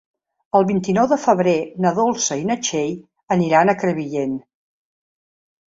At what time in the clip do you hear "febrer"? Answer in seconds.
1.25-1.53